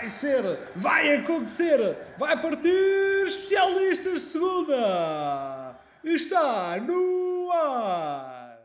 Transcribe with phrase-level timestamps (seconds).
[0.00, 0.42] Vai ser,
[0.76, 1.78] vai acontecer,
[2.16, 5.78] vai partir especialistas de segunda.
[6.02, 8.58] Está no ar.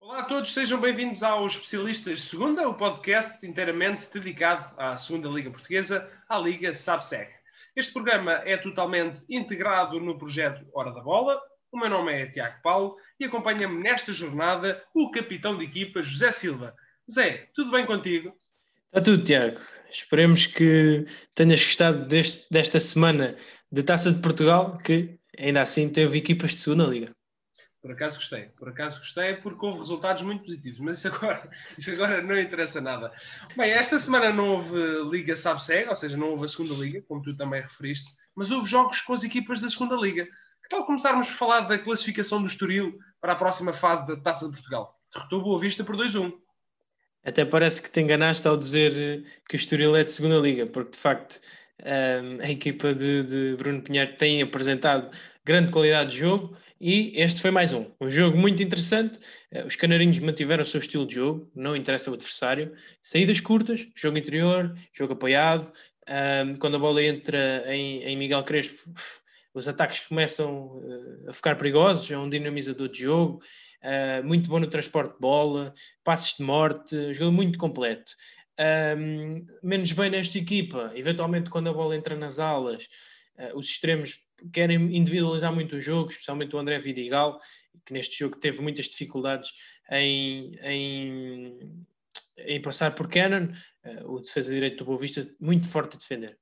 [0.00, 5.50] Olá a todos, sejam bem-vindos ao Especialistas Segunda, o podcast inteiramente dedicado à Segunda Liga
[5.50, 7.32] Portuguesa, à Liga SABSEC.
[7.74, 11.42] Este programa é totalmente integrado no projeto Hora da Bola.
[11.72, 16.30] O meu nome é Tiago Paulo e acompanha-me nesta jornada o capitão de equipa José
[16.30, 16.76] Silva.
[17.10, 18.32] Zé, tudo bem contigo?
[18.94, 19.58] Está tudo, Tiago.
[19.90, 21.04] Esperemos que
[21.34, 23.34] tenhas gostado deste, desta semana
[23.70, 27.10] de Taça de Portugal, que ainda assim teve equipas de segunda liga.
[27.82, 31.90] Por acaso gostei, por acaso gostei, porque houve resultados muito positivos, mas isso agora, isso
[31.90, 33.12] agora não interessa nada.
[33.56, 34.78] Bem, esta semana não houve
[35.10, 38.68] Liga Sabseg, ou seja, não houve a segunda Liga, como tu também referiste, mas houve
[38.68, 40.24] jogos com as equipas da segunda Liga.
[40.24, 44.46] Que tal começarmos a falar da classificação do Estoril para a próxima fase da Taça
[44.46, 44.96] de Portugal?
[45.12, 46.43] Derrotou Boa Vista por 2-1.
[47.24, 50.92] Até parece que te enganaste ao dizer que o Estoril é de segunda liga, porque
[50.92, 51.40] de facto
[51.82, 55.10] um, a equipa de, de, Bruno Pinheiro tem apresentado
[55.44, 57.86] grande qualidade de jogo e este foi mais um.
[58.00, 59.18] Um jogo muito interessante.
[59.52, 62.72] Uh, os canarinhos mantiveram o seu estilo de jogo, não interessa o adversário.
[63.02, 65.70] Saídas curtas, jogo interior, jogo apoiado.
[66.08, 68.82] Um, quando a bola entra em, em Miguel Crespo,
[69.52, 73.40] os ataques começam uh, a ficar perigosos, é um dinamizador de jogo
[73.84, 78.12] uh, muito bom no transporte de bola, passes de morte, jogador muito completo.
[78.96, 82.88] Um, menos bem nesta equipa, eventualmente quando a bola entra nas alas,
[83.38, 87.38] uh, os extremos querem individualizar muito o jogo, especialmente o André Vidigal,
[87.84, 89.50] que neste jogo teve muitas dificuldades
[89.90, 91.86] em, em,
[92.46, 93.48] em passar por Cannon,
[93.84, 96.36] uh, o defesa direito do Boa Vista, muito forte a defender.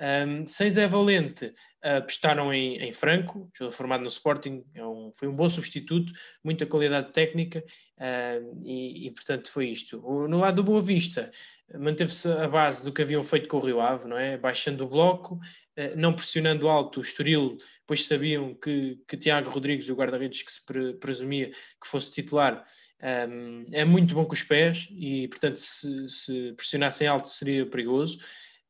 [0.00, 5.10] Um, sem Zé Valente, uh, apostaram em, em, Franco, jogador formado no Sporting, é um,
[5.12, 7.64] foi um bom substituto, muita qualidade técnica
[7.98, 10.00] uh, e, e, portanto, foi isto.
[10.06, 11.32] O, no lado do Boa Vista,
[11.76, 14.38] manteve-se a base do que haviam feito com o Rio Ave, não é?
[14.38, 19.88] Baixando o bloco, uh, não pressionando alto o Estoril, pois sabiam que, que Tiago Rodrigues,
[19.88, 22.62] o guarda-redes que se pre, presumia que fosse titular,
[23.02, 28.18] um, é muito bom com os pés e, portanto, se, se pressionassem alto seria perigoso.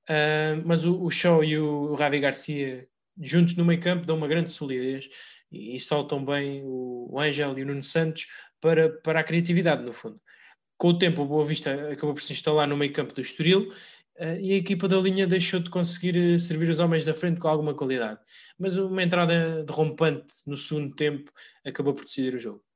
[0.08, 2.88] Uh, mas o, o Shaw e o, Ravi Garcia
[3.20, 5.08] juntos no meio campo dão uma grande solidez
[5.50, 8.26] e, e soltam bem o, o Angel e o Nuno Santos
[8.60, 10.20] para, para a criatividade, no fundo.
[10.76, 13.70] Com o tempo, o Boa Vista acabou por se instalar no meio campo do Estoril
[14.18, 17.40] uh, e a equipa da linha deixou de conseguir eh, servir os homens da frente
[17.40, 18.20] com alguma qualidade.
[18.58, 21.32] Mas uma entrada derrompante no segundo tempo
[21.64, 22.67] acabou por decidir o jogo.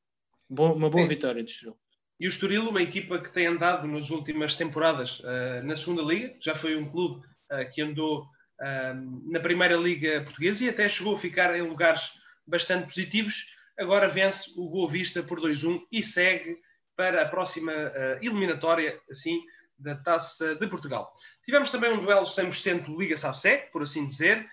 [0.49, 1.79] Uma boa vitória do Estoril.
[2.23, 6.37] E o Estoril, uma equipa que tem andado nas últimas temporadas uh, na segunda liga,
[6.41, 11.15] já foi um clube uh, que andou uh, na primeira liga portuguesa e até chegou
[11.15, 12.13] a ficar em lugares
[12.47, 13.47] bastante positivos.
[13.77, 16.59] Agora vence o Boa Vista por 2-1 e segue
[16.95, 17.73] para a próxima
[18.21, 19.41] eliminatória, assim,
[19.79, 21.13] da Taça de Portugal.
[21.45, 24.47] Tivemos também um duelo 100% Liga Savsec, por assim dizer.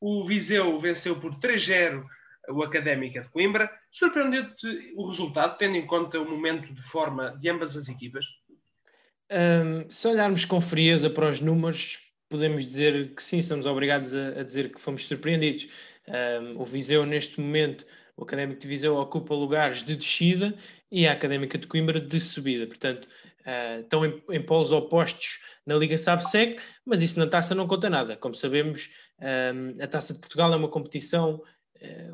[0.00, 2.04] O Viseu venceu por 3-0
[2.48, 3.70] o Académica de Coimbra.
[3.90, 8.26] Surpreendeu-te o resultado, tendo em conta o momento de forma de ambas as equipas?
[9.30, 11.98] Um, se olharmos com frieza para os números,
[12.28, 15.68] podemos dizer que sim, estamos obrigados a, a dizer que fomos surpreendidos.
[16.08, 17.84] Um, o Viseu, neste momento,
[18.16, 20.54] o Académico de Viseu ocupa lugares de descida
[20.90, 22.66] e a Académica de Coimbra de subida.
[22.66, 27.66] Portanto, uh, estão em, em polos opostos na Liga SABSEC, mas isso na taça não
[27.66, 28.16] conta nada.
[28.16, 28.90] Como sabemos,
[29.20, 31.42] um, a taça de Portugal é uma competição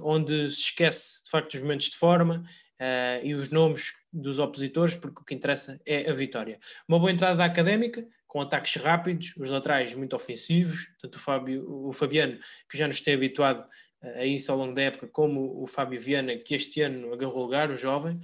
[0.03, 2.45] onde se esquece de facto os momentos de forma
[2.81, 6.59] uh, e os nomes dos opositores, porque o que interessa é a vitória.
[6.87, 11.89] Uma boa entrada da académica, com ataques rápidos, os laterais muito ofensivos, tanto o, Fábio,
[11.89, 13.67] o Fabiano, que já nos tem habituado
[14.03, 17.71] a isso ao longo da época, como o Fábio Viana, que este ano agarrou lugar,
[17.71, 18.19] o jovem,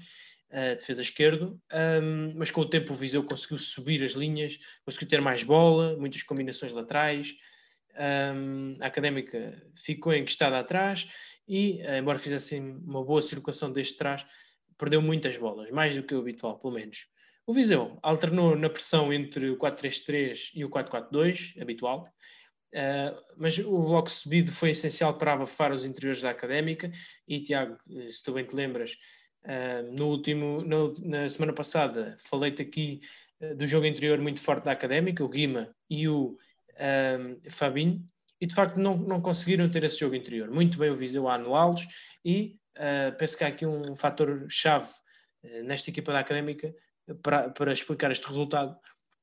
[0.78, 1.60] defesa esquerdo,
[2.02, 5.96] um, mas com o tempo o Viseu conseguiu subir as linhas, conseguiu ter mais bola,
[5.96, 7.34] muitas combinações laterais,
[7.98, 11.08] um, a académica ficou encostada atrás
[11.46, 14.24] e, eh, embora fizesse uma boa circulação deste trás,
[14.76, 17.06] perdeu muitas bolas, mais do que o habitual, pelo menos.
[17.46, 22.06] O Viseu alternou na pressão entre o 4-3-3 e o 4-4-2, habitual,
[22.74, 26.90] uh, mas o bloco subido foi essencial para abafar os interiores da académica.
[27.26, 28.98] E, Tiago, eh, se tu bem te lembras,
[29.44, 33.00] uh, no último, no, na semana passada, falei-te aqui
[33.40, 36.36] uh, do jogo interior muito forte da académica, o Guima e o
[36.78, 38.04] um, Fabinho,
[38.40, 40.50] e de facto não, não conseguiram ter esse jogo interior.
[40.50, 41.86] Muito bem o Viseu a anulá-los
[42.24, 44.88] e uh, penso que há aqui um fator-chave
[45.44, 46.74] uh, nesta equipa da Académica
[47.22, 48.76] para, para explicar este resultado.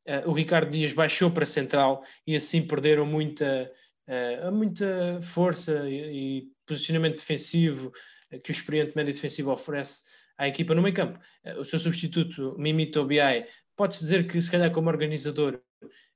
[0.07, 3.71] Uh, o Ricardo Dias baixou para central e assim perderam muita,
[4.51, 7.91] muita força e, e, posicionamento defensivo
[8.43, 10.01] que o experiente médio defensivo oferece
[10.37, 11.19] à equipa no meio campo.
[11.57, 15.61] o seu substituto, Mimito Obiai, pode-se dizer que se calhar como organizador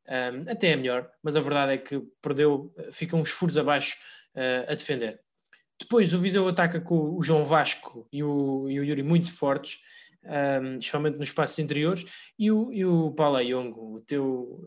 [0.09, 3.95] um, até é melhor, mas a verdade é que perdeu, fica uns furos abaixo
[4.35, 5.19] uh, a defender.
[5.79, 9.79] Depois o Viseu ataca com o João Vasco e o, e o Yuri muito fortes,
[10.23, 12.03] um, especialmente nos espaços interiores,
[12.37, 14.59] e o, e o Paulo Ayongo, o teu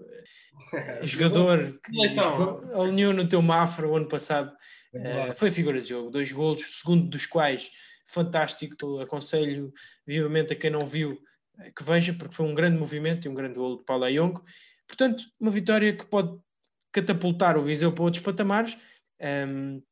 [1.03, 2.19] jogador que
[2.75, 4.51] alinhou no teu Mafra o ano passado,
[4.95, 7.71] uh, foi figura de jogo, dois golos, segundo dos quais
[8.07, 9.73] fantástico, aconselho
[10.07, 11.19] vivamente a quem não viu
[11.77, 14.43] que veja, porque foi um grande movimento e um grande golo de Paulo Ayongo.
[14.93, 16.39] Portanto, uma vitória que pode
[16.93, 18.77] catapultar o Viseu para outros patamares.
[19.49, 19.83] Um,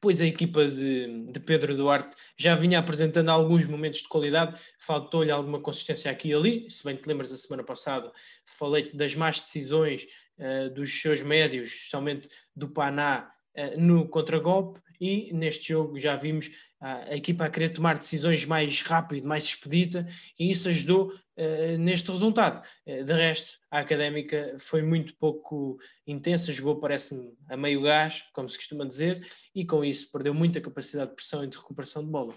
[0.00, 5.30] pois a equipa de, de, Pedro Duarte já vinha apresentando alguns momentos de qualidade, faltou-lhe
[5.30, 8.10] alguma consistência aqui e ali, se bem te lembras, a semana passada
[8.46, 10.06] falei das más decisões
[10.38, 16.50] uh, dos seus médios, especialmente do Paná, uh, no contragolpe, e neste jogo já vimos
[16.80, 20.06] a equipa a querer tomar decisões mais rápido, mais expedita,
[20.38, 22.64] e isso ajudou uh, neste resultado.
[22.86, 28.48] Uh, de resto, a académica foi muito pouco intensa, jogou, parece-me, a meio gás, como
[28.48, 32.10] se costuma dizer, e com isso perdeu muita capacidade de pressão e de recuperação de
[32.10, 32.34] bola.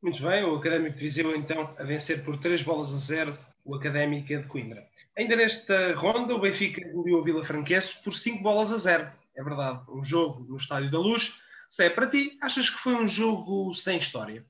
[0.00, 3.74] Muito bem, o Académico de Viseu então a vencer por 3 bolas a 0 o
[3.74, 4.88] Académica de Coimbra.
[5.16, 9.12] Ainda nesta ronda, o Benfica goleou o Vila Franquense por 5 bolas a 0.
[9.38, 11.32] É verdade, um jogo no Estádio da Luz,
[11.68, 14.44] se é para ti, achas que foi um jogo sem história?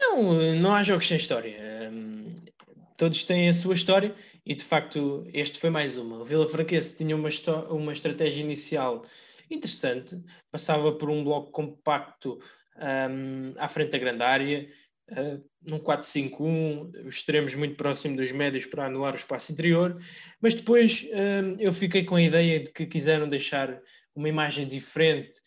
[0.00, 1.88] Não, não há jogos sem história.
[1.92, 2.28] Um,
[2.96, 4.12] todos têm a sua história
[4.44, 6.16] e de facto este foi mais uma.
[6.16, 7.28] O Vila Franquense tinha uma,
[7.68, 9.04] uma estratégia inicial
[9.48, 10.20] interessante,
[10.50, 12.40] passava por um bloco compacto
[12.76, 14.68] um, à frente da grande área,
[15.62, 20.00] num 4-5-1, os extremos muito próximo dos médios para anular o espaço interior,
[20.40, 23.80] mas depois um, eu fiquei com a ideia de que quiseram deixar
[24.14, 25.40] uma imagem diferente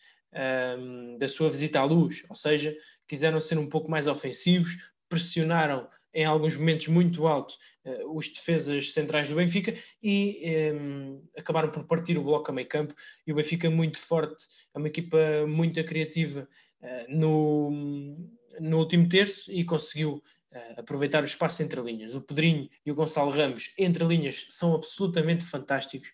[0.78, 2.76] um, da sua visita à luz, ou seja,
[3.08, 4.76] quiseram ser um pouco mais ofensivos,
[5.08, 11.70] pressionaram em alguns momentos muito alto uh, os defesas centrais do Benfica e um, acabaram
[11.70, 12.94] por partir o bloco a meio campo
[13.26, 14.44] e o Benfica muito forte,
[14.74, 15.18] é uma equipa
[15.48, 16.48] muito criativa
[16.80, 18.16] uh, no,
[18.60, 20.22] no último terço e conseguiu
[20.52, 22.14] uh, aproveitar o espaço entre linhas.
[22.14, 26.10] O Pedrinho e o Gonçalo Ramos entre linhas são absolutamente fantásticos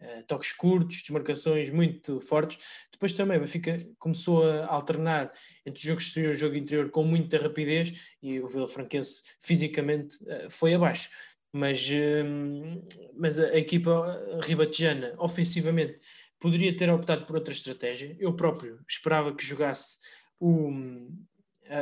[0.00, 2.58] uh, toques curtos, desmarcações muito fortes.
[2.92, 5.32] Depois também o Benfica começou a alternar
[5.64, 7.92] entre o jogo exterior e o jogo interior com muita rapidez
[8.22, 11.10] e o Vila Franquense fisicamente uh, foi abaixo.
[11.52, 15.98] Mas, uh, mas a, equipa ribatejana, ofensivamente,
[16.38, 18.16] poderia ter optado por outra estratégia.
[18.18, 19.98] Eu próprio esperava que jogasse
[20.38, 20.70] o,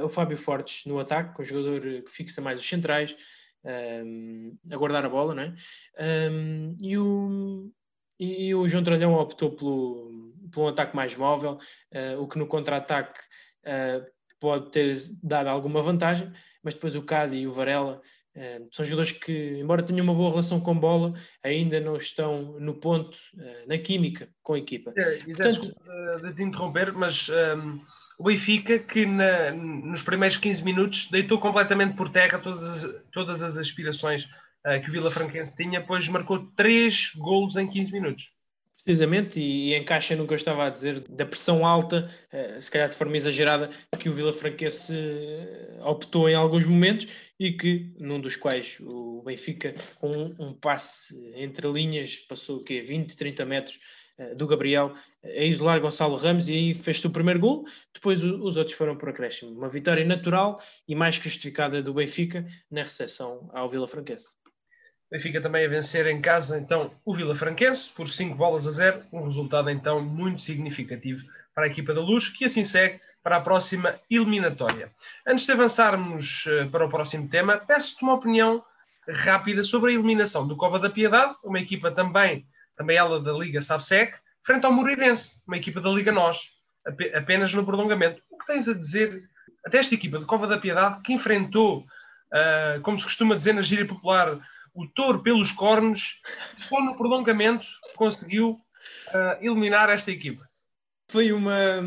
[0.02, 3.16] o Fábio Fortes no ataque, com o jogador que fixa mais os centrais,
[4.04, 5.54] um, a guardar a bola, não é?
[6.30, 7.70] Um, e, o,
[8.18, 11.58] e, o João Tralhão optou pelo, por um ataque mais móvel,
[11.92, 13.20] uh, o que no contra-ataque
[13.64, 14.06] uh,
[14.38, 18.00] pode ter dado alguma vantagem, mas depois o Cadi e o Varela
[18.36, 22.74] uh, são jogadores que, embora tenham uma boa relação com bola, ainda não estão no
[22.74, 23.18] ponto,
[23.66, 24.92] na química com a equipa.
[24.96, 25.74] É, Portanto,
[26.22, 27.80] de te interromper, mas um, ehm,
[28.18, 33.42] o Benfica, que na, nos primeiros 15 minutos deitou completamente por terra todas as, todas
[33.42, 38.30] as aspirações uh, que o Vila Franquense tinha, pois marcou 3 golos em 15 minutos.
[38.82, 42.88] Precisamente, e, encaixa no que eu estava a dizer, da pressão alta, uh, se calhar
[42.88, 43.68] de forma exagerada,
[43.98, 47.06] que o Vila Franquense uh, optou em alguns momentos
[47.38, 52.64] e que, num dos quais o Benfica, com um, um passe entre linhas, passou o
[52.64, 52.81] quê?
[52.81, 53.79] 20, 30 metros
[54.37, 58.77] do Gabriel a isolar Gonçalo Ramos e aí fez-se o primeiro gol, depois os outros
[58.77, 59.53] foram por acréscimo.
[59.53, 64.29] Uma vitória natural e mais que justificada do Benfica na recepção ao Vila Franquense.
[65.11, 69.03] Benfica também a vencer em casa, então, o Vila Franquense por 5 bolas a 0,
[69.13, 71.23] um resultado então muito significativo
[71.55, 74.91] para a equipa da Luz, que assim segue para a próxima eliminatória.
[75.27, 78.65] Antes de avançarmos uh, para o próximo tema, peço-te uma opinião
[79.08, 82.44] rápida sobre a eliminação do Cova da Piedade, uma equipa também,
[82.76, 86.38] também ela da Liga Sabsec, frente ao Moreirense, uma equipa da Liga Nós,
[86.86, 88.22] ap apenas no prolongamento.
[88.30, 89.28] O que tens a dizer
[89.64, 93.62] até esta equipa de Cova da Piedade, que enfrentou, uh, como se costuma dizer na
[93.62, 94.38] gíria popular,
[94.72, 96.20] o touro pelos cornos,
[96.56, 97.66] só no prolongamento
[97.96, 100.46] conseguiu uh, eliminar esta equipa.
[101.08, 101.82] Foi uma,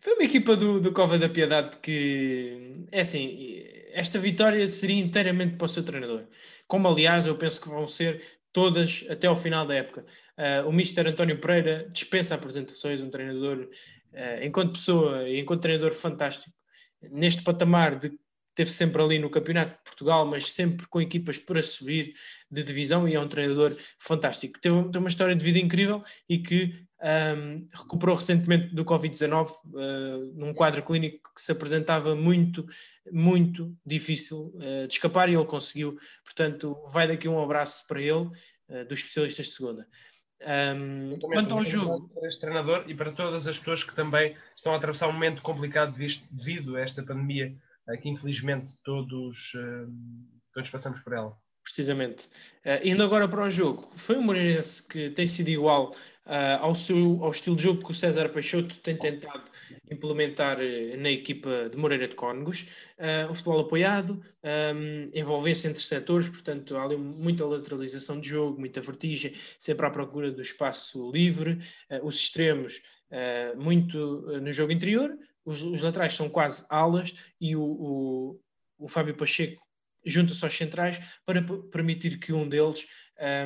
[0.00, 5.56] foi uma equipa do, do Cova da Piedade que, é assim, esta vitória seria inteiramente
[5.56, 6.24] para o seu treinador.
[6.66, 8.22] Como, aliás, eu penso que vão ser
[8.52, 10.04] todas até ao final da época.
[10.36, 13.68] Uh, o Mister António Pereira dispensa apresentações, um treinador,
[14.12, 16.54] uh, enquanto pessoa e enquanto treinador fantástico,
[17.10, 18.12] neste patamar de
[18.54, 22.12] teve sempre ali no Campeonato de Portugal, mas sempre com equipas para subir
[22.50, 24.60] de divisão e é um treinador fantástico.
[24.60, 30.54] Teve, uma história de vida incrível e que um, recuperou recentemente do Covid-19 uh, num
[30.54, 32.64] quadro clínico que se apresentava muito,
[33.10, 35.96] muito difícil uh, de escapar e ele conseguiu.
[36.24, 38.28] Portanto, vai daqui um abraço para ele.
[38.68, 39.86] uh, dos especialistas de segunda.
[40.44, 42.08] Um, quanto ao jogo.
[42.08, 45.42] Para este treinador e para todas as pessoas que também estão a atravessar um momento
[45.42, 47.56] complicado devido a esta pandemia,
[48.00, 49.52] que infelizmente todos,
[50.52, 52.26] todos passamos por ela precisamente.
[52.64, 55.90] Uh, indo agora para o jogo, foi um Moreirense que tem sido igual
[56.26, 59.44] uh, ao, seu, ao estilo de jogo que o César Peixoto tem tentado
[59.90, 62.66] implementar uh, na equipa de Moreira de Cónegos.
[63.30, 64.20] o futebol apoiado,
[64.74, 69.90] um, envolvência entre setores, portanto há ali muita lateralização de jogo, muita vertigem, sempre à
[69.90, 71.58] procura do espaço livre,
[72.02, 72.80] os extremos
[73.56, 75.10] muito no jogo interior,
[75.44, 78.40] os, os, laterais são quase alas e o, o,
[78.78, 79.62] o Fábio Pacheco
[80.04, 82.86] junta-se aos centrais para permitir que um deles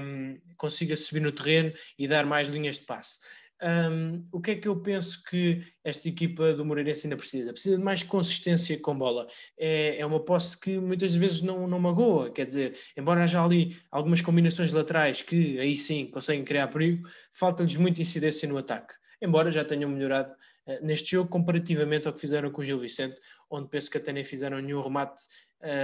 [0.03, 3.19] um, consiga subir no terreno e dar mais linhas de passe.
[3.62, 7.53] Um, o que é que eu penso que esta equipa do Moreirense ainda precisa?
[7.53, 9.26] Precisa de mais consistência com bola.
[9.59, 13.76] É, é uma posse que muitas vezes não, não magoa, quer dizer, embora haja ali
[13.91, 18.95] algumas combinações laterais que aí sim conseguem criar perigo, falta-lhes muita incidência no ataque.
[19.20, 20.32] Embora já tenham melhorado
[20.66, 23.20] uh, neste jogo comparativamente ao que fizeram com o Gil Vicente,
[23.50, 25.23] onde penso que até nem fizeram nenhum remate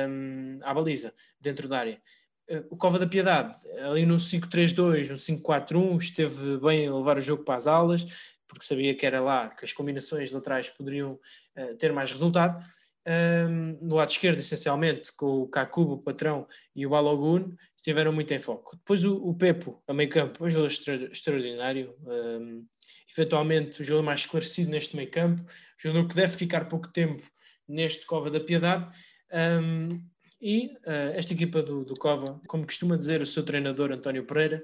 [0.09, 2.03] um, à baliza, dentro da área.
[2.49, 7.23] Uh, o Cova da Piedade, ali no 5-3-2, no 5-4-1, esteve bem a levar o
[7.23, 8.05] jogo para as aulas,
[8.47, 11.19] porque sabia que era lá que as combinações laterais poderiam
[11.57, 12.63] uh, ter mais resultado.
[13.07, 18.33] Um, no lado esquerdo, essencialmente, com o Kakubo, o patrão, e o Balogun, estiveram muito
[18.33, 18.77] em foco.
[18.77, 22.65] Depois o, o Pepo, a meio campo, um jogador extra, extraordinário, um,
[23.11, 25.43] eventualmente o jogador mais esclarecido neste meio campo,
[25.77, 27.23] jogador que deve ficar pouco tempo
[27.67, 28.89] neste Cova da Piedade,
[29.61, 30.01] um,
[30.41, 34.63] e uh, esta equipa do, do Cova, como costuma dizer o seu treinador António Pereira,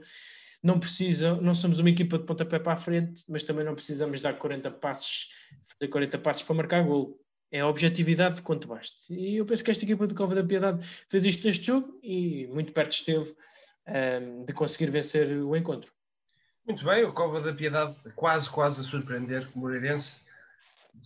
[0.62, 4.20] não precisa, não somos uma equipa de pontapé para a frente, mas também não precisamos
[4.20, 5.28] dar 40 passos,
[5.62, 7.18] fazer 40 passos para marcar gol.
[7.50, 8.96] É a objetividade de quanto basta.
[9.10, 12.46] E eu penso que esta equipa do Cova da Piedade fez isto neste jogo e
[12.48, 13.34] muito perto esteve
[13.86, 15.90] um, de conseguir vencer o encontro.
[16.66, 20.20] Muito bem, o Cova da Piedade quase, quase a surpreender o Moreirense.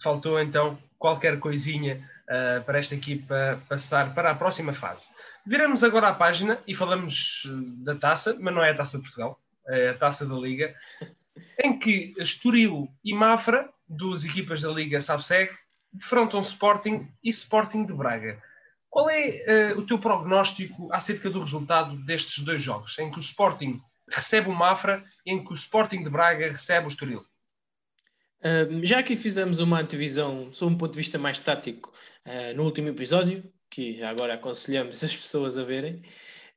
[0.02, 5.08] Faltou então qualquer coisinha uh, para esta equipa passar para a próxima fase.
[5.46, 7.50] Viramos agora a página e falamos eh,
[7.84, 10.72] da taça, mas não é a taça de Portugal, é a taça da Liga,
[11.58, 15.50] em que Estoril e Mafra, duas equipas da Liga SABSEG,
[15.92, 18.42] defrontam Sporting e Sporting de Braga.
[18.88, 23.20] Qual é uh, o teu prognóstico acerca do resultado destes dois jogos, em que o
[23.20, 23.80] Sporting
[24.10, 27.24] recebe o Mafra e em que o Sporting de Braga recebe o Estoril?
[28.82, 31.92] já aqui fizemos uma antevisão sob um ponto de vista mais tático
[32.26, 36.02] uh, no último episódio, que agora aconselhamos as pessoas a verem.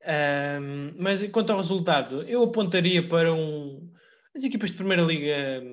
[0.01, 3.89] Uh, mas quanto ao resultado, eu apontaria para um.
[4.35, 5.63] As equipas de Primeira Liga,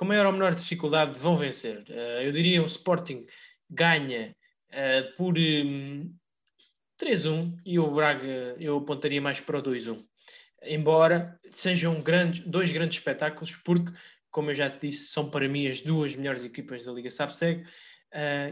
[0.00, 1.84] com maior ou menor dificuldade, vão vencer.
[1.90, 3.26] Uh, eu diria o Sporting
[3.68, 4.34] ganha
[5.16, 6.10] por um,
[6.98, 10.00] 3-1 e o Braga eu apontaria mais para o 2-1
[10.64, 13.92] embora sejam grandes, dois grandes espetáculos, porque
[14.30, 17.62] como eu já te disse, são para mim as duas melhores equipas da Liga SAPSEG
[17.62, 17.66] uh,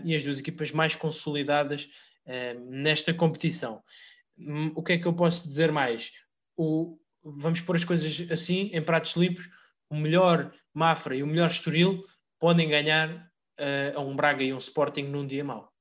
[0.04, 1.88] e as duas equipas mais consolidadas
[2.68, 3.82] nesta competição.
[4.38, 6.12] Um, o que é que eu posso dizer mais?
[6.54, 9.48] O, vamos pôr as coisas assim, em pratos limpos,
[9.90, 12.04] o melhor Mafra e o melhor Estoril
[12.38, 15.72] podem ganhar uh, a um Braga e um Sporting num dia mau.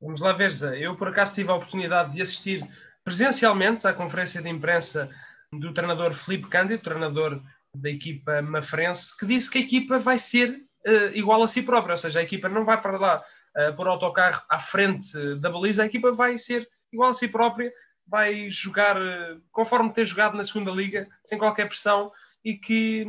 [0.00, 0.78] Vamos lá ver, Zé.
[0.78, 2.66] Eu por acaso tive a oportunidade de assistir
[3.02, 5.10] presencialmente à conferência de imprensa
[5.52, 7.42] do treinador Felipe Cândido, treinador
[7.74, 11.92] da equipa mafrense, que disse que a equipa vai ser uh, igual a si própria,
[11.92, 13.24] ou seja, a equipa não vai para lá
[13.56, 17.72] uh, por autocarro à frente da baliza, a equipa vai ser igual a si própria,
[18.06, 22.10] vai jogar uh, conforme ter jogado na segunda liga, sem qualquer pressão,
[22.44, 23.06] e que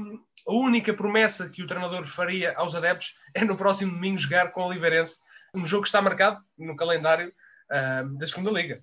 [0.47, 4.61] a única promessa que o treinador faria aos adeptos é no próximo domingo jogar com
[4.61, 5.17] o Oliveirense,
[5.53, 7.33] um jogo que está marcado no calendário
[7.71, 8.81] uh, da segunda liga.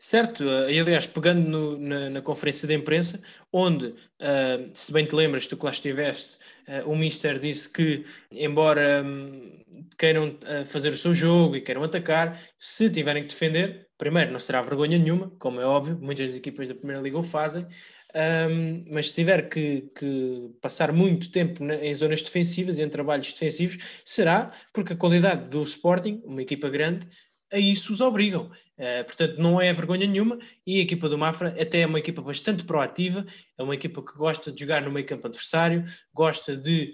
[0.00, 3.20] Certo, eh, e aliás, pegando no, na, na, conferência de imprensa,
[3.52, 8.06] onde, uh, se bem te lembras, tu que lá estiveste, uh, o Mister disse que,
[8.30, 9.64] embora um,
[9.98, 14.38] queiram uh, fazer o seu jogo e queiram atacar, se tiverem que defender, primeiro, não
[14.38, 17.66] será vergonha nenhuma, como é óbvio, muitas equipas da Primeira Liga o fazem,
[18.14, 22.88] um, mas se tiver que, que passar muito tempo na, em zonas defensivas e em
[22.88, 27.06] trabalhos defensivos, será porque a qualidade do Sporting, uma equipa grande,
[27.52, 28.50] a isso os obrigam.
[28.78, 30.38] Uh, portanto, não é vergonha nenhuma.
[30.66, 34.14] E a equipa do Mafra até é uma equipa bastante proativa, é uma equipa que
[34.14, 36.92] gosta de jogar no meio campo adversário, gosta de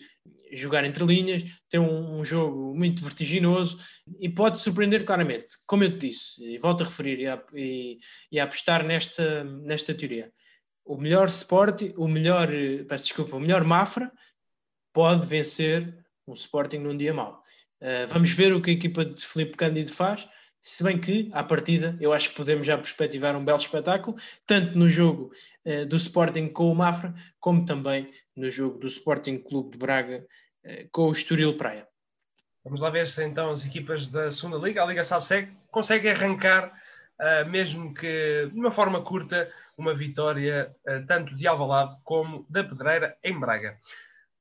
[0.53, 3.79] jogar entre linhas, tem um, um jogo muito vertiginoso
[4.21, 5.57] e pode surpreender claramente.
[5.67, 7.99] Como eu te disse, e volto a referir e a, e,
[8.31, 10.33] e a apostar nesta, nesta teoria.
[10.85, 12.49] O melhor Sporting, o melhor,
[12.87, 14.13] peço desculpa, o melhor Mafra
[14.93, 17.43] pode vencer um Sporting num dia mau.
[17.81, 20.27] Uh, vamos ver o que a equipa de Felipe Cândido faz
[20.67, 24.79] Se bem que, à partida, eu acho que podemos já perspectivar um belo espetáculo, tanto
[24.79, 25.31] no jogo
[25.67, 30.27] uh, do Sporting com o Mafra, como também no jogo do Sporting Clube de Braga
[30.65, 31.87] uh, com o Estoril Praia.
[32.65, 36.73] Vamos lá ver se então as equipas da segunda Liga, a Liga Sabseg, conseguem arrancar,
[37.49, 40.75] mesmo que de uma forma curta, uma vitória
[41.07, 43.79] tanto de Alvalade como da Pedreira em Braga.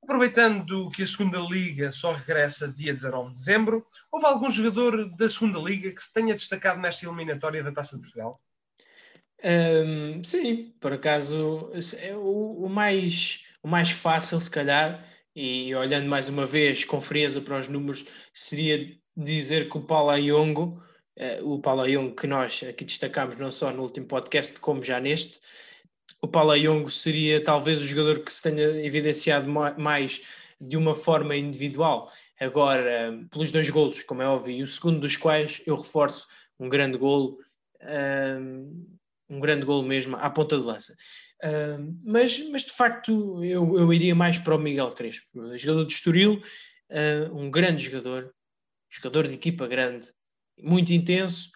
[0.04, 5.30] Aproveitando que a segunda Liga só regressa dia 19 de dezembro, houve algum jogador da
[5.30, 8.42] segunda Liga que se tenha destacado nesta eliminatória da Taça de Portugal?
[9.44, 16.08] Um, sim, por acaso é o, o, mais, o mais fácil, se calhar, e olhando
[16.08, 20.84] mais uma vez com frieza para os números, seria dizer que o Paulo Ayongo,
[21.44, 25.40] o Paulo Ayongo que nós aqui destacámos não só no último podcast, como já neste,
[26.22, 30.22] o Paulo Ayongo seria talvez o jogador que se tenha evidenciado mais
[30.60, 32.10] de uma forma individual.
[32.40, 36.28] Agora, pelos dois golos, como é óbvio, e o segundo dos quais eu reforço
[36.58, 37.40] um grande golo,
[39.30, 40.96] um grande golo mesmo à ponta de lança.
[42.04, 45.28] mas, mas de facto eu, eu iria mais para o Miguel Crespo,
[45.58, 46.42] jogador de Estoril,
[47.34, 48.34] um grande jogador,
[48.90, 50.08] jogador de equipa grande,
[50.62, 51.50] muito intenso,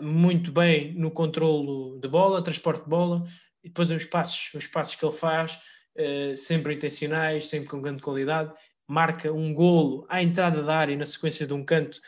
[0.00, 3.24] muito bem no controlo de bola, transporte de bola,
[3.62, 5.58] e depois os passos, os passos que ele faz,
[5.98, 8.52] uh, sempre intencionais, sempre com grande qualidade,
[8.86, 11.98] marca um golo à entrada da área na sequência de um canto,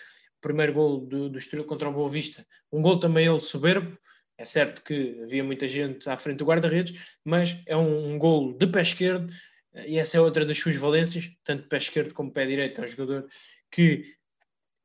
[0.40, 3.98] primeiro golo do, do contra o Boa Vista, um golo também ele soberbo,
[4.38, 8.52] é certo que havia muita gente à frente do guarda-redes, mas é um, um golo
[8.52, 9.32] de pé esquerdo,
[9.86, 12.86] e essa é outra das suas valências, tanto pé esquerdo como pé direito, é um
[12.86, 13.26] jogador
[13.70, 14.15] que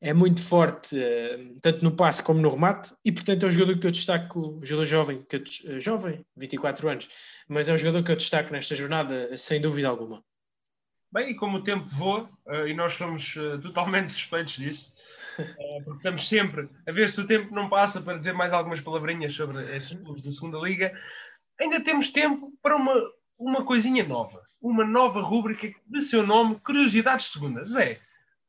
[0.01, 3.79] é muito forte, uh, tanto no passe como no remate, e portanto é um jogador
[3.79, 7.09] que eu destaco, um jogador jovem, que eu, uh, jovem, 24 anos,
[7.47, 10.23] mas é um jogador que eu destaco nesta jornada, sem dúvida alguma.
[11.13, 14.93] Bem, e como o tempo voa, uh, e nós somos totalmente suspeitos disso,
[15.85, 19.33] porque estamos sempre a ver se o tempo não passa para dizer mais algumas palavrinhas
[19.33, 20.91] sobre estes clubes da segunda Liga,
[21.59, 22.93] ainda temos tempo para uma,
[23.37, 27.63] uma coisinha nova, uma nova rúbrica de seu nome, Curiosidades Segunda.
[27.63, 27.99] Zé,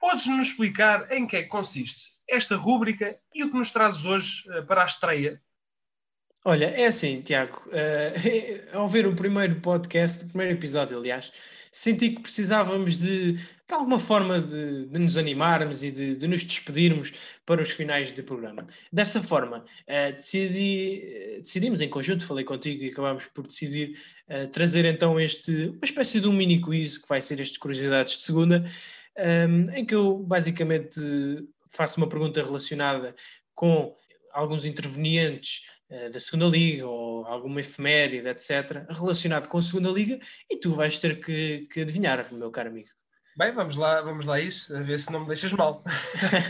[0.02, 4.42] Podes-nos explicar em que é que consiste esta rúbrica e o que nos trazes hoje
[4.50, 5.40] uh, para a estreia?
[6.44, 11.30] Olha, é assim, Tiago, uh, ao ver o primeiro podcast, o primeiro episódio, aliás,
[11.70, 16.42] senti que precisávamos de, de alguma forma de, de, nos animarmos e de, de, nos
[16.42, 17.12] despedirmos
[17.46, 18.66] para os finais do programa.
[18.92, 23.96] Dessa forma, uh, decidi, decidimos em conjunto, falei contigo e acabámos por decidir
[24.28, 28.16] uh, trazer então este, uma espécie de um mini quiz que vai ser este Curiosidades
[28.16, 28.68] de Segunda,
[29.18, 31.00] um, em que eu basicamente
[31.70, 33.14] faço uma pergunta relacionada
[33.54, 33.94] com
[34.32, 40.18] alguns intervenientes uh, da segunda liga ou alguma efeméride, etc., relacionado com a segunda liga,
[40.50, 42.88] e tu vais ter que, que adivinhar, meu caro amigo.
[43.34, 45.82] Bem, vamos lá, vamos lá isso, a ver se não me deixas mal.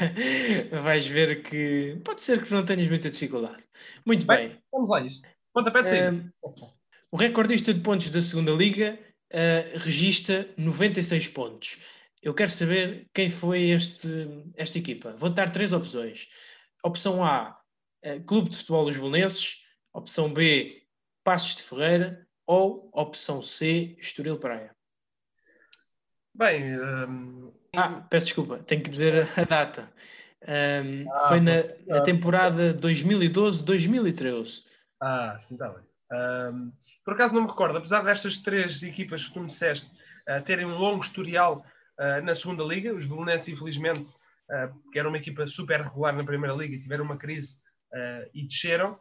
[0.83, 3.63] vais ver que pode ser que não tenhas muita dificuldade.
[4.05, 4.49] Muito bem.
[4.49, 4.59] bem.
[4.73, 5.23] Vamos lá isso.
[5.55, 6.35] Pontapé de saída.
[7.11, 8.99] o recordista de pontos da segunda liga
[9.33, 11.79] uh, registra 96 pontos.
[12.23, 14.09] Eu quero saber quem foi este,
[14.55, 15.11] esta equipa.
[15.17, 16.29] Vou dar três opções.
[16.85, 17.61] Opção A,
[18.01, 19.57] eh, Clube de Futebol dos Belenenses.
[19.93, 20.85] Opção B,
[21.25, 22.27] Passos de Ferreira.
[22.47, 24.75] Ou opção C, Estoril Praia.
[26.35, 26.79] Bem.
[26.81, 27.53] Um...
[27.75, 29.91] Ah, peço desculpa, tenho que dizer a data.
[30.47, 34.63] Um, ah, foi na, na temporada 2012-2013.
[35.01, 35.83] Ah, sim, está bem.
[36.13, 36.73] Um,
[37.05, 39.91] por acaso não me recordo, apesar destas três equipas que tu me disseste
[40.29, 41.65] uh, terem um longo historial
[41.99, 42.95] uh, na segunda liga.
[42.95, 47.17] Os Belenenses, infelizmente, uh, que era uma equipa super regular na primeira liga, tiveram uma
[47.17, 47.57] crise
[47.93, 48.99] uh, e desceram.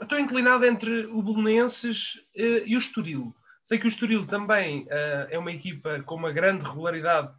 [0.00, 3.34] estou inclinado entre o Belenenses e o Estoril.
[3.62, 4.86] Sei que o Estoril também
[5.28, 7.32] é uma equipa com uma grande regularidade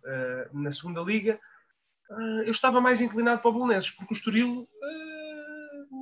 [0.52, 1.40] na segunda liga.
[2.46, 4.68] eu estava mais inclinado para o Belenenses, porque o Estoril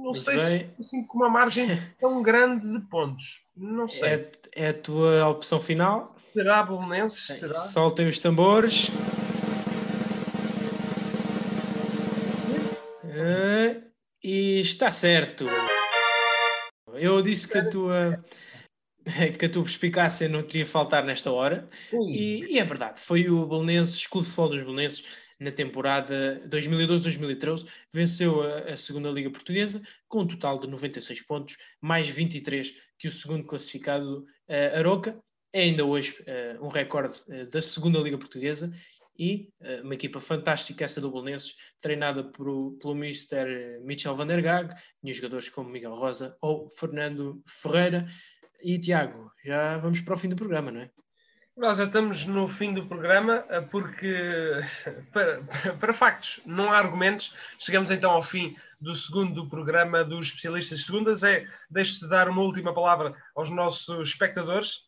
[0.06, 0.74] não Muito sei bem.
[0.76, 1.68] se assim, com uma margem
[2.00, 3.42] tão grande de pontos.
[3.56, 4.10] Não sei.
[4.10, 6.15] É, é a tua opção final?
[6.36, 7.38] Será Bolonenses?
[7.38, 7.56] Será?
[7.56, 8.90] Soltem os tambores.
[13.06, 13.82] Uh,
[14.22, 15.46] e está certo.
[16.94, 18.26] Eu disse que a tua
[19.40, 21.70] que a tua perspicácia não teria faltar nesta hora.
[22.10, 25.06] E, e, é verdade, foi o Belenenses, Clube de Futebol dos Belenenses,
[25.40, 31.58] na temporada 2012-2013, venceu a, a, segunda Liga Portuguesa com um total de 96 pontos,
[31.82, 35.18] mais 23 que o segundo classificado uh, Aroca,
[35.56, 38.74] é ainda hoje uh, um recorde uh, da segunda Liga Portuguesa
[39.18, 43.80] e uh, uma equipa fantástica essa do Bolonenses, treinada por, pelo Mr.
[43.82, 48.06] Michel van der Gaag, e jogadores como Miguel Rosa ou Fernando Ferreira.
[48.62, 50.92] E Tiago, já vamos para o fim do programa, não é?
[51.56, 54.14] Nós já estamos no fim do programa, eh, porque,
[55.14, 55.42] para,
[55.80, 57.34] para, factos, não há argumentos.
[57.58, 61.24] Chegamos então ao fim do segundo programa dos especialistas segundas.
[61.24, 64.82] É, deixe-te dar uma última palavra aos nossos espectadores.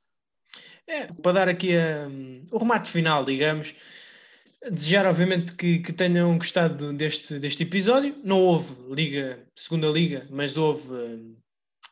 [0.88, 3.76] É, para dar aqui um, o remate final, digamos.
[4.72, 8.16] Desejar, obviamente, que, que, tenham gostado deste, deste episódio.
[8.24, 10.92] Não houve Liga, Segunda Liga, mas houve.
[10.94, 11.38] Um,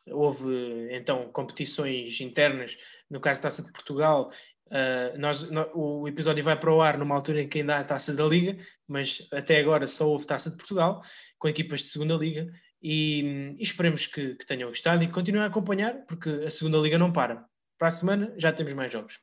[0.08, 2.78] houve então competições internas,
[3.10, 4.30] no caso Taça de Portugal
[4.66, 7.80] Uh, nós, no, o episódio vai para o ar numa altura em que ainda há
[7.80, 11.00] a taça da Liga, mas até agora só houve taça de Portugal,
[11.38, 15.46] com equipas de segunda Liga, e, e esperemos que, que, tenham gostado e continuem a
[15.46, 17.44] acompanhar, porque a segunda Liga não para.
[17.78, 19.20] Para a semana já temos mais jogos.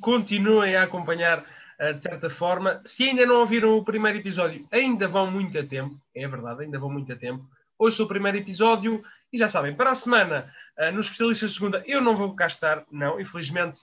[0.00, 2.80] Continuem a acompanhar uh, de certa forma.
[2.84, 6.78] Se ainda não ouviram o primeiro episódio, ainda vão muito a tempo, é verdade, ainda
[6.78, 7.44] vão muito a tempo.
[7.76, 10.52] Hoje o primeiro episódio e já sabem, para a semana,
[10.92, 13.80] nos especialistas de segunda, eu não vou cá estar, não, infelizmente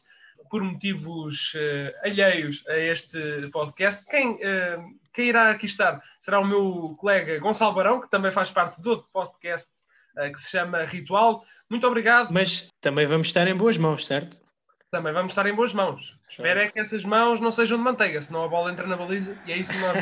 [0.49, 4.05] por motivos uh, alheios a este podcast.
[4.05, 4.37] Quem,
[5.13, 8.91] quem irá aqui estar será o meu colega Gonçalo Barão, que também faz parte do
[8.91, 9.69] outro podcast
[10.33, 11.45] que se chama Ritual.
[11.69, 12.31] Muito obrigado.
[12.31, 14.41] Mas também vamos estar em boas mãos, certo?
[14.89, 16.17] Também vamos estar em boas mãos.
[16.29, 19.37] Espero é que estas mãos não sejam de manteiga, senão a bola entra na baliza
[19.45, 19.97] e é isso que nós.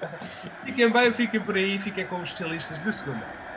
[0.64, 3.47] fiquem bem, fiquem por aí, fiquem com os estilistas de segunda.